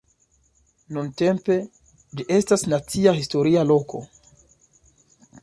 [0.95, 1.57] Nuntempe,
[2.21, 4.03] ĝi estas nacia historia loko.